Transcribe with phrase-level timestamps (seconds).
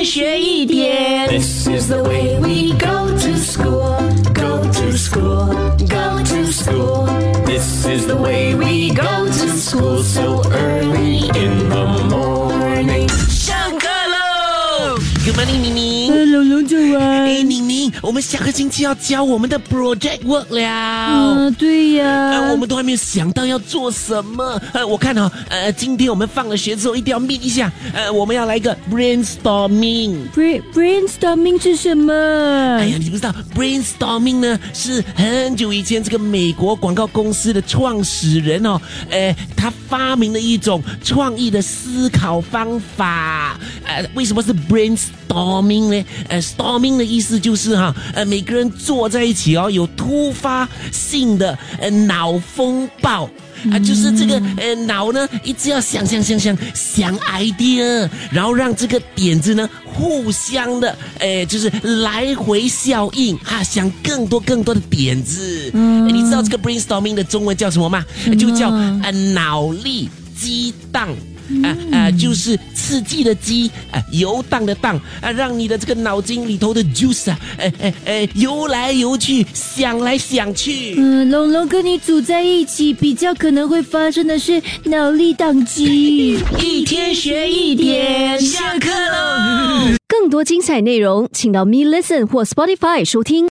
[0.00, 1.28] 天学一点。
[1.28, 3.94] This is the way we go to school,
[4.32, 5.54] go to school,
[5.86, 7.06] go to school.
[7.44, 13.06] This is the way we go to school so early in the morning.
[13.28, 14.96] 上课喽！
[15.26, 16.10] Good morning，妮妮。
[16.10, 17.24] 龙龙早安。
[17.26, 21.09] 哎，宁 宁，我们下个星期要交我们的 project work 了。
[21.11, 22.49] 嗯，对呀。
[22.51, 24.61] 我们都还没有想到要做什么。
[24.73, 27.71] 呃，我看哈，呃，今天我们放了学之后一定要 meet 一下。
[27.93, 30.29] 呃，我们要来一个 brainstorming。
[30.35, 32.13] brain brainstorming 是什么？
[32.13, 34.59] 哎呀，你不知道 brainstorming 呢？
[34.73, 43.57] 是很久以前这个美国广告公司的创始人哦，呃，他发明了一种创意的思考方法。
[43.85, 46.05] 呃，为什么是 brainstorming 呢？
[46.27, 53.27] 呃，storming 的意思就是哈，呃，每个人坐在一起哦，有突发性的呃脑风暴
[53.71, 61.71] 啊，就是这个呃脑呢一直要想想想想想 idea，然后让这个点子呢互相的呃就是
[62.03, 65.71] 来回效应哈，想更多更多的点子。
[65.73, 68.05] 嗯，你知道这个 brainstorming 的中文叫什么吗？
[68.37, 68.69] 就叫
[69.01, 71.09] 呃脑力激荡。
[71.63, 80.95] 啊啊，就是刺激的激啊，游荡的荡啊，让你的这个脑筋里头的 juice 啊，哎哎哎，游来游去，想来想去。
[80.97, 86.39] 嗯，龙龙跟你组在一起，比较可能会发生的是脑力宕机。
[86.59, 89.95] 一天学一点，下课喽。
[90.07, 93.39] 更多精彩内容，请到 Me Listen 或 Spotify 收听。